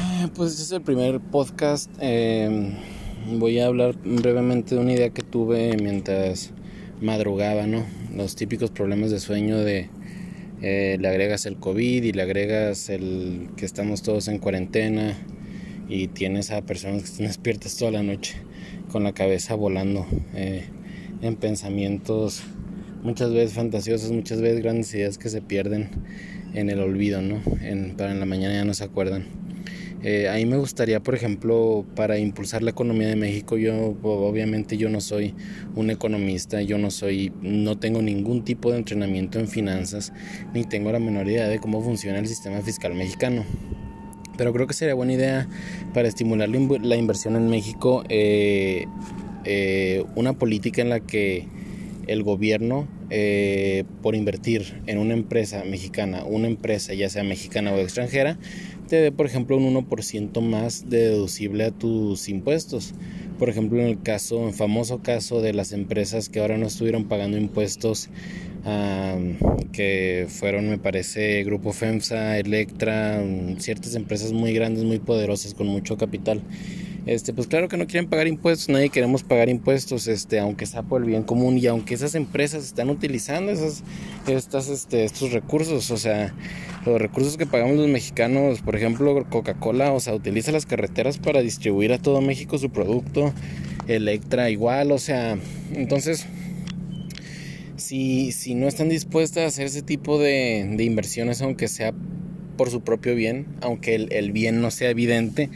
Eh, 0.00 0.28
pues 0.34 0.60
es 0.60 0.70
el 0.70 0.82
primer 0.82 1.18
podcast. 1.20 1.90
Em, 1.98 2.74
voy 3.38 3.58
a 3.58 3.66
hablar 3.66 3.96
brevemente 4.04 4.74
de 4.74 4.80
una 4.80 4.92
idea 4.92 5.10
que 5.10 5.22
tuve 5.22 5.76
mientras 5.76 6.52
madrugaba, 7.00 7.66
¿no? 7.66 7.84
Los 8.14 8.36
típicos 8.36 8.70
problemas 8.70 9.10
de 9.10 9.18
sueño 9.18 9.58
de 9.58 9.90
eh, 10.62 10.98
le 11.00 11.08
agregas 11.08 11.46
el 11.46 11.56
COVID 11.56 12.04
y 12.04 12.12
le 12.12 12.22
agregas 12.22 12.88
el 12.90 13.48
que 13.56 13.64
estamos 13.64 14.02
todos 14.02 14.28
en 14.28 14.38
cuarentena 14.38 15.16
y 15.88 16.08
tienes 16.08 16.50
a 16.50 16.62
personas 16.62 17.02
que 17.02 17.08
están 17.08 17.26
despiertas 17.28 17.76
toda 17.76 17.90
la 17.90 18.02
noche 18.02 18.36
con 18.92 19.04
la 19.04 19.12
cabeza 19.12 19.54
volando 19.54 20.06
eh, 20.34 20.64
en 21.22 21.36
pensamientos 21.36 22.42
muchas 23.02 23.32
veces 23.32 23.54
fantasiosos, 23.54 24.12
muchas 24.12 24.40
veces 24.40 24.62
grandes 24.62 24.94
ideas 24.94 25.18
que 25.18 25.28
se 25.28 25.40
pierden 25.42 25.90
en 26.54 26.70
el 26.70 26.80
olvido, 26.80 27.20
¿no? 27.20 27.40
En, 27.62 27.96
para 27.96 28.12
en 28.12 28.20
la 28.20 28.26
mañana 28.26 28.54
ya 28.54 28.64
no 28.64 28.74
se 28.74 28.84
acuerdan. 28.84 29.47
Eh, 30.02 30.28
a 30.28 30.34
mí 30.34 30.46
me 30.46 30.56
gustaría, 30.56 31.00
por 31.00 31.14
ejemplo, 31.14 31.84
para 31.96 32.18
impulsar 32.18 32.62
la 32.62 32.70
economía 32.70 33.08
de 33.08 33.16
México, 33.16 33.56
yo 33.56 33.96
obviamente 34.02 34.76
yo 34.76 34.88
no 34.88 35.00
soy 35.00 35.34
un 35.74 35.90
economista, 35.90 36.62
yo 36.62 36.78
no 36.78 36.90
soy, 36.90 37.32
no 37.42 37.78
tengo 37.78 38.00
ningún 38.00 38.44
tipo 38.44 38.70
de 38.70 38.78
entrenamiento 38.78 39.40
en 39.40 39.48
finanzas, 39.48 40.12
ni 40.54 40.64
tengo 40.64 40.92
la 40.92 41.00
menor 41.00 41.26
idea 41.28 41.48
de 41.48 41.58
cómo 41.58 41.82
funciona 41.82 42.18
el 42.18 42.28
sistema 42.28 42.60
fiscal 42.60 42.94
mexicano. 42.94 43.44
Pero 44.36 44.52
creo 44.52 44.68
que 44.68 44.74
sería 44.74 44.94
buena 44.94 45.14
idea 45.14 45.48
para 45.92 46.06
estimular 46.06 46.48
la 46.48 46.96
inversión 46.96 47.34
en 47.34 47.48
México 47.48 48.04
eh, 48.08 48.86
eh, 49.44 50.04
una 50.14 50.34
política 50.34 50.82
en 50.82 50.90
la 50.90 51.00
que 51.00 51.46
el 52.06 52.22
gobierno, 52.22 52.86
por 54.02 54.14
invertir 54.14 54.82
en 54.86 54.98
una 54.98 55.14
empresa 55.14 55.64
mexicana, 55.64 56.24
una 56.24 56.46
empresa 56.46 56.94
ya 56.94 57.08
sea 57.08 57.24
mexicana 57.24 57.72
o 57.72 57.78
extranjera, 57.78 58.38
te 58.88 58.96
dé, 58.96 59.12
por 59.12 59.26
ejemplo, 59.26 59.56
un 59.56 59.74
1% 59.74 60.40
más 60.40 60.88
de 60.88 61.10
deducible 61.10 61.64
a 61.64 61.70
tus 61.70 62.28
impuestos. 62.28 62.94
Por 63.38 63.48
ejemplo, 63.50 63.80
en 63.80 63.86
el 63.86 64.02
caso, 64.02 64.48
en 64.48 64.54
famoso 64.54 65.02
caso 65.02 65.40
de 65.40 65.52
las 65.52 65.72
empresas 65.72 66.28
que 66.28 66.40
ahora 66.40 66.58
no 66.58 66.66
estuvieron 66.66 67.04
pagando 67.04 67.36
impuestos, 67.36 68.08
que 69.72 70.26
fueron, 70.28 70.68
me 70.68 70.78
parece, 70.78 71.44
Grupo 71.44 71.72
FEMSA, 71.72 72.38
Electra, 72.38 73.22
ciertas 73.58 73.94
empresas 73.94 74.32
muy 74.32 74.52
grandes, 74.52 74.84
muy 74.84 74.98
poderosas, 74.98 75.54
con 75.54 75.68
mucho 75.68 75.96
capital 75.96 76.42
este, 77.08 77.32
pues 77.32 77.46
claro 77.46 77.68
que 77.68 77.78
no 77.78 77.86
quieren 77.86 78.10
pagar 78.10 78.28
impuestos, 78.28 78.68
nadie 78.68 78.90
queremos 78.90 79.22
pagar 79.22 79.48
impuestos, 79.48 80.06
este, 80.08 80.38
aunque 80.40 80.66
sea 80.66 80.82
por 80.82 81.00
el 81.00 81.08
bien 81.08 81.22
común 81.22 81.56
y 81.56 81.66
aunque 81.66 81.94
esas 81.94 82.14
empresas 82.14 82.64
están 82.64 82.90
utilizando 82.90 83.50
esas, 83.50 83.82
estas, 84.26 84.68
este, 84.68 85.04
estos 85.04 85.32
recursos, 85.32 85.90
o 85.90 85.96
sea, 85.96 86.34
los 86.84 87.00
recursos 87.00 87.38
que 87.38 87.46
pagamos 87.46 87.78
los 87.78 87.88
mexicanos, 87.88 88.60
por 88.60 88.76
ejemplo, 88.76 89.24
Coca-Cola, 89.30 89.94
o 89.94 90.00
sea, 90.00 90.14
utiliza 90.14 90.52
las 90.52 90.66
carreteras 90.66 91.16
para 91.16 91.40
distribuir 91.40 91.94
a 91.94 91.98
todo 91.98 92.20
México 92.20 92.58
su 92.58 92.68
producto, 92.68 93.32
Electra 93.86 94.50
igual, 94.50 94.92
o 94.92 94.98
sea, 94.98 95.38
entonces 95.72 96.26
si, 97.76 98.32
si 98.32 98.54
no 98.54 98.68
están 98.68 98.90
dispuestas 98.90 99.44
a 99.44 99.46
hacer 99.46 99.64
ese 99.64 99.80
tipo 99.80 100.18
de, 100.18 100.68
de 100.76 100.84
inversiones, 100.84 101.40
aunque 101.40 101.68
sea 101.68 101.94
por 102.58 102.68
su 102.68 102.82
propio 102.82 103.14
bien, 103.14 103.46
aunque 103.62 103.94
el, 103.94 104.12
el 104.12 104.30
bien 104.32 104.60
no 104.60 104.70
sea 104.70 104.90
evidente, 104.90 105.48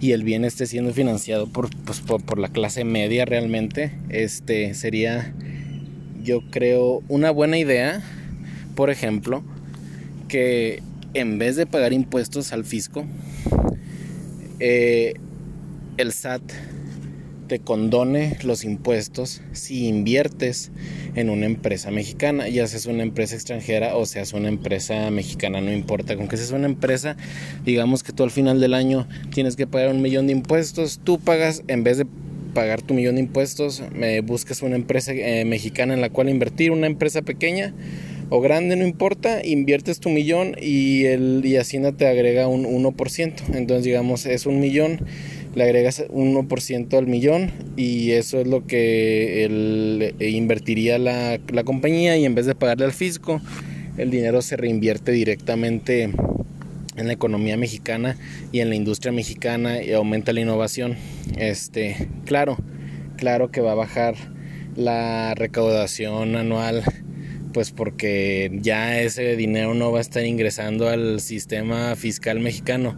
y 0.00 0.12
el 0.12 0.24
bien 0.24 0.44
esté 0.44 0.66
siendo 0.66 0.92
financiado 0.92 1.46
por, 1.46 1.68
pues, 1.84 2.00
por, 2.00 2.38
la 2.38 2.48
clase 2.48 2.84
media 2.84 3.26
realmente, 3.26 3.92
este 4.08 4.74
sería, 4.74 5.34
yo 6.22 6.40
creo, 6.50 7.02
una 7.08 7.30
buena 7.30 7.58
idea, 7.58 8.02
por 8.74 8.90
ejemplo, 8.90 9.42
que 10.28 10.82
en 11.12 11.38
vez 11.38 11.56
de 11.56 11.66
pagar 11.66 11.92
impuestos 11.92 12.52
al 12.52 12.64
fisco, 12.64 13.04
eh, 14.58 15.14
el 15.98 16.12
SAT 16.12 16.42
te 17.50 17.58
condone 17.58 18.36
los 18.44 18.62
impuestos 18.62 19.42
si 19.50 19.88
inviertes 19.88 20.70
en 21.16 21.30
una 21.30 21.46
empresa 21.46 21.90
mexicana, 21.90 22.48
ya 22.48 22.64
seas 22.68 22.86
una 22.86 23.02
empresa 23.02 23.34
extranjera 23.34 23.96
o 23.96 24.06
seas 24.06 24.34
una 24.34 24.48
empresa 24.48 25.10
mexicana, 25.10 25.60
no 25.60 25.72
importa, 25.72 26.14
con 26.14 26.28
que 26.28 26.36
seas 26.36 26.52
una 26.52 26.66
empresa, 26.66 27.16
digamos 27.64 28.04
que 28.04 28.12
tú 28.12 28.22
al 28.22 28.30
final 28.30 28.60
del 28.60 28.72
año 28.72 29.08
tienes 29.34 29.56
que 29.56 29.66
pagar 29.66 29.92
un 29.92 30.00
millón 30.00 30.28
de 30.28 30.32
impuestos, 30.32 31.00
tú 31.02 31.18
pagas, 31.18 31.64
en 31.66 31.82
vez 31.82 31.98
de 31.98 32.06
pagar 32.54 32.82
tu 32.82 32.94
millón 32.94 33.16
de 33.16 33.22
impuestos, 33.22 33.82
me 33.92 34.20
buscas 34.20 34.62
una 34.62 34.76
empresa 34.76 35.12
eh, 35.12 35.44
mexicana 35.44 35.92
en 35.92 36.00
la 36.00 36.10
cual 36.10 36.28
invertir, 36.28 36.70
una 36.70 36.86
empresa 36.86 37.22
pequeña 37.22 37.74
o 38.28 38.40
grande, 38.40 38.76
no 38.76 38.86
importa, 38.86 39.44
inviertes 39.44 39.98
tu 39.98 40.08
millón 40.08 40.54
y, 40.62 41.06
el, 41.06 41.42
y 41.44 41.56
Hacienda 41.56 41.90
te 41.90 42.06
agrega 42.06 42.46
un 42.46 42.64
1%, 42.64 43.34
entonces 43.54 43.84
digamos 43.84 44.24
es 44.24 44.46
un 44.46 44.60
millón 44.60 45.04
le 45.54 45.64
agregas 45.64 46.04
1% 46.08 46.96
al 46.96 47.06
millón 47.06 47.50
y 47.76 48.12
eso 48.12 48.40
es 48.40 48.46
lo 48.46 48.66
que 48.66 49.44
eh, 49.44 50.30
invertiría 50.30 50.98
la, 50.98 51.40
la 51.52 51.64
compañía 51.64 52.16
y 52.16 52.24
en 52.24 52.34
vez 52.34 52.46
de 52.46 52.54
pagarle 52.54 52.84
al 52.84 52.92
fisco, 52.92 53.40
el 53.98 54.10
dinero 54.10 54.42
se 54.42 54.56
reinvierte 54.56 55.12
directamente 55.12 56.10
en 56.96 57.06
la 57.06 57.12
economía 57.12 57.56
mexicana 57.56 58.16
y 58.52 58.60
en 58.60 58.68
la 58.68 58.74
industria 58.74 59.12
mexicana 59.12 59.82
y 59.82 59.92
aumenta 59.92 60.32
la 60.32 60.40
innovación. 60.40 60.96
Este, 61.36 62.08
claro, 62.24 62.56
claro 63.16 63.50
que 63.50 63.60
va 63.60 63.72
a 63.72 63.76
bajar 63.76 64.14
la 64.76 65.34
recaudación 65.34 66.36
anual 66.36 66.84
pues 67.52 67.72
porque 67.72 68.50
ya 68.60 69.00
ese 69.00 69.36
dinero 69.36 69.74
no 69.74 69.90
va 69.92 69.98
a 69.98 70.00
estar 70.00 70.24
ingresando 70.24 70.88
al 70.88 71.20
sistema 71.20 71.96
fiscal 71.96 72.40
mexicano, 72.40 72.96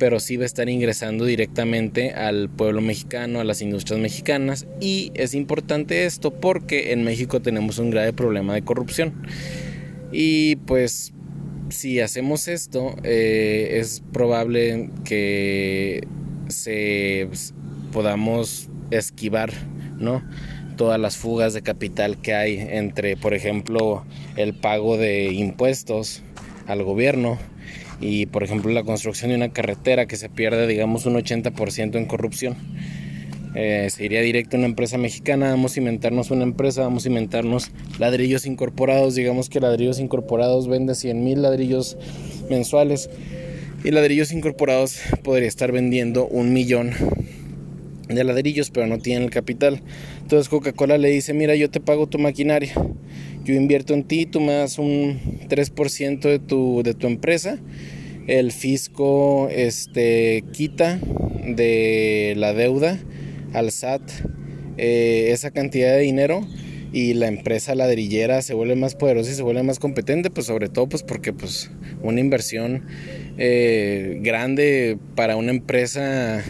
pero 0.00 0.18
sí 0.18 0.38
va 0.38 0.44
a 0.44 0.46
estar 0.46 0.68
ingresando 0.70 1.26
directamente 1.26 2.12
al 2.12 2.48
pueblo 2.48 2.80
mexicano, 2.80 3.38
a 3.38 3.44
las 3.44 3.60
industrias 3.60 4.00
mexicanas 4.00 4.66
y 4.80 5.12
es 5.14 5.34
importante 5.34 6.06
esto 6.06 6.32
porque 6.32 6.92
en 6.92 7.04
México 7.04 7.40
tenemos 7.40 7.78
un 7.78 7.90
grave 7.90 8.14
problema 8.14 8.54
de 8.54 8.62
corrupción 8.62 9.12
y 10.10 10.56
pues 10.56 11.12
si 11.68 12.00
hacemos 12.00 12.48
esto 12.48 12.96
eh, 13.04 13.76
es 13.78 14.02
probable 14.10 14.88
que 15.04 16.08
se 16.48 17.28
podamos 17.92 18.70
esquivar, 18.90 19.52
¿no? 19.98 20.22
todas 20.76 20.98
las 20.98 21.18
fugas 21.18 21.52
de 21.52 21.60
capital 21.60 22.16
que 22.22 22.32
hay 22.32 22.58
entre, 22.58 23.14
por 23.18 23.34
ejemplo, 23.34 24.02
el 24.36 24.54
pago 24.54 24.96
de 24.96 25.26
impuestos 25.26 26.22
al 26.70 26.82
gobierno 26.82 27.38
y, 28.00 28.26
por 28.26 28.42
ejemplo, 28.42 28.72
la 28.72 28.82
construcción 28.82 29.30
de 29.30 29.36
una 29.36 29.50
carretera 29.50 30.06
que 30.06 30.16
se 30.16 30.28
pierde, 30.28 30.66
digamos, 30.66 31.06
un 31.06 31.14
80% 31.14 31.96
en 31.96 32.06
corrupción. 32.06 32.56
Eh, 33.54 33.88
se 33.90 34.04
iría 34.04 34.20
directo 34.20 34.56
a 34.56 34.58
una 34.60 34.68
empresa 34.68 34.96
mexicana, 34.96 35.50
vamos 35.50 35.76
a 35.76 35.80
inventarnos 35.80 36.30
una 36.30 36.44
empresa, 36.44 36.82
vamos 36.82 37.04
a 37.04 37.08
inventarnos 37.08 37.72
ladrillos 37.98 38.46
incorporados, 38.46 39.16
digamos 39.16 39.48
que 39.48 39.58
ladrillos 39.58 39.98
incorporados 39.98 40.68
vende 40.68 40.94
100 40.94 41.24
mil 41.24 41.42
ladrillos 41.42 41.98
mensuales 42.48 43.10
y 43.82 43.90
ladrillos 43.90 44.30
incorporados 44.30 45.00
podría 45.24 45.48
estar 45.48 45.72
vendiendo 45.72 46.26
un 46.26 46.52
millón 46.52 46.92
de 48.14 48.24
ladrillos, 48.24 48.70
pero 48.70 48.86
no 48.86 48.98
tienen 48.98 49.24
el 49.24 49.30
capital. 49.30 49.82
Entonces 50.22 50.48
Coca-Cola 50.48 50.98
le 50.98 51.10
dice, 51.10 51.34
mira, 51.34 51.54
yo 51.54 51.70
te 51.70 51.80
pago 51.80 52.08
tu 52.08 52.18
maquinaria, 52.18 52.72
yo 53.44 53.54
invierto 53.54 53.94
en 53.94 54.04
ti, 54.04 54.26
tú 54.26 54.40
me 54.40 54.52
das 54.52 54.78
un 54.78 55.20
3% 55.48 56.20
de 56.20 56.38
tu, 56.38 56.82
de 56.82 56.94
tu 56.94 57.06
empresa, 57.06 57.58
el 58.26 58.52
fisco 58.52 59.48
este, 59.50 60.44
quita 60.52 61.00
de 61.46 62.34
la 62.36 62.52
deuda 62.52 62.98
al 63.52 63.72
SAT 63.72 64.02
eh, 64.82 65.32
esa 65.32 65.50
cantidad 65.50 65.92
de 65.92 66.00
dinero 66.00 66.46
y 66.90 67.12
la 67.12 67.28
empresa 67.28 67.74
ladrillera 67.74 68.40
se 68.40 68.54
vuelve 68.54 68.76
más 68.76 68.94
poderosa 68.94 69.30
y 69.30 69.34
se 69.34 69.42
vuelve 69.42 69.62
más 69.62 69.78
competente, 69.78 70.30
pues 70.30 70.46
sobre 70.46 70.70
todo 70.70 70.88
pues 70.88 71.02
porque 71.02 71.34
pues 71.34 71.70
una 72.02 72.18
inversión 72.18 72.86
eh, 73.36 74.18
grande 74.22 74.98
para 75.16 75.36
una 75.36 75.50
empresa 75.50 76.42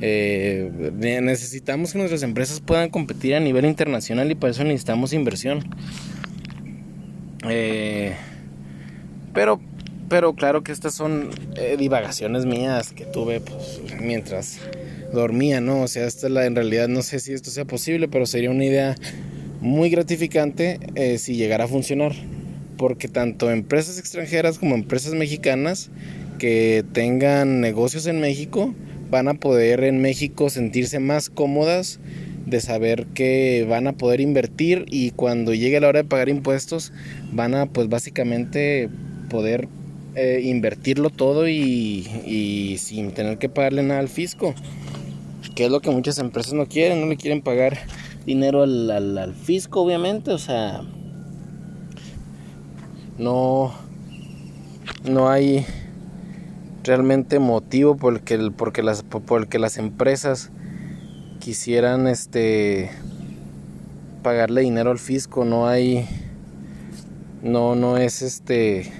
eh, 0.00 0.70
necesitamos 1.22 1.92
que 1.92 1.98
nuestras 1.98 2.22
empresas 2.22 2.60
puedan 2.60 2.90
competir 2.90 3.34
a 3.34 3.40
nivel 3.40 3.64
internacional 3.64 4.30
y 4.30 4.34
para 4.34 4.50
eso 4.50 4.64
necesitamos 4.64 5.12
inversión. 5.12 5.64
Eh, 7.48 8.14
pero, 9.32 9.60
pero 10.08 10.34
claro 10.34 10.62
que 10.62 10.72
estas 10.72 10.94
son 10.94 11.30
eh, 11.56 11.76
divagaciones 11.78 12.44
mías 12.44 12.92
que 12.92 13.04
tuve 13.04 13.40
pues, 13.40 13.80
mientras 14.00 14.58
dormía, 15.12 15.60
¿no? 15.60 15.82
O 15.82 15.88
sea, 15.88 16.06
esta 16.06 16.28
la, 16.28 16.44
en 16.46 16.56
realidad 16.56 16.88
no 16.88 17.02
sé 17.02 17.18
si 17.20 17.32
esto 17.32 17.50
sea 17.50 17.64
posible, 17.64 18.08
pero 18.08 18.26
sería 18.26 18.50
una 18.50 18.64
idea 18.64 18.96
muy 19.60 19.88
gratificante 19.88 20.78
si 21.18 21.36
llegara 21.36 21.64
a 21.64 21.68
funcionar. 21.68 22.12
Porque 22.76 23.08
tanto 23.08 23.50
empresas 23.50 23.98
extranjeras 23.98 24.58
como 24.58 24.74
empresas 24.74 25.14
mexicanas 25.14 25.88
que 26.38 26.84
tengan 26.92 27.62
negocios 27.62 28.06
en 28.06 28.20
México, 28.20 28.74
van 29.10 29.28
a 29.28 29.34
poder 29.34 29.84
en 29.84 30.00
México 30.00 30.50
sentirse 30.50 30.98
más 30.98 31.30
cómodas 31.30 32.00
de 32.46 32.60
saber 32.60 33.06
que 33.06 33.66
van 33.68 33.86
a 33.88 33.92
poder 33.92 34.20
invertir 34.20 34.86
y 34.88 35.10
cuando 35.10 35.52
llegue 35.52 35.80
la 35.80 35.88
hora 35.88 36.02
de 36.02 36.08
pagar 36.08 36.28
impuestos 36.28 36.92
van 37.32 37.54
a 37.54 37.66
pues 37.66 37.88
básicamente 37.88 38.88
poder 39.28 39.68
eh, 40.14 40.40
invertirlo 40.44 41.10
todo 41.10 41.46
y, 41.46 42.76
sin 42.78 43.12
tener 43.12 43.36
que 43.36 43.50
pagarle 43.50 43.82
nada 43.82 44.00
al 44.00 44.08
fisco. 44.08 44.54
Que 45.54 45.66
es 45.66 45.70
lo 45.70 45.80
que 45.80 45.90
muchas 45.90 46.18
empresas 46.18 46.54
no 46.54 46.66
quieren, 46.66 47.00
no 47.00 47.06
le 47.06 47.16
quieren 47.16 47.42
pagar 47.42 47.78
dinero 48.24 48.62
al, 48.62 48.90
al 48.90 49.34
fisco, 49.34 49.82
obviamente. 49.82 50.30
O 50.30 50.38
sea, 50.38 50.82
no, 53.18 53.74
no 55.04 55.28
hay 55.28 55.66
realmente 56.86 57.38
motivo 57.38 57.96
por 57.96 58.14
el 58.14 58.20
que, 58.22 58.50
porque 58.56 58.82
las, 58.82 59.02
por 59.02 59.48
que 59.48 59.58
las 59.58 59.76
empresas 59.78 60.50
quisieran 61.40 62.06
este 62.06 62.90
pagarle 64.22 64.62
dinero 64.62 64.90
al 64.90 64.98
fisco 64.98 65.44
no 65.44 65.68
hay 65.68 66.08
no 67.42 67.76
no 67.76 67.96
es 67.96 68.22
este 68.22 68.92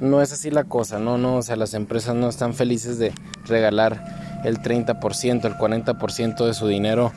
no 0.00 0.20
es 0.20 0.32
así 0.32 0.50
la 0.50 0.64
cosa 0.64 0.98
no 0.98 1.16
no 1.16 1.36
o 1.36 1.42
sea 1.42 1.56
las 1.56 1.72
empresas 1.72 2.14
no 2.14 2.28
están 2.28 2.52
felices 2.52 2.98
de 2.98 3.12
regalar 3.46 4.42
el 4.44 4.58
30% 4.58 5.44
el 5.44 5.54
40% 5.54 6.46
de 6.46 6.52
su 6.52 6.66
dinero 6.66 7.12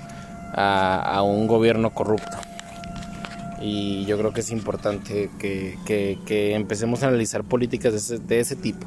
a, 0.54 1.02
a 1.02 1.22
un 1.24 1.48
gobierno 1.48 1.90
corrupto 1.94 2.38
y 3.62 4.06
yo 4.06 4.18
creo 4.18 4.34
que 4.34 4.42
es 4.42 4.52
importante 4.52 5.30
que, 5.40 5.78
que, 5.86 6.18
que 6.26 6.54
empecemos 6.54 7.04
a 7.04 7.08
analizar 7.08 7.44
políticas 7.44 7.92
de 7.94 7.98
ese, 8.00 8.20
de 8.20 8.40
ese 8.40 8.56
tipo. 8.56 8.86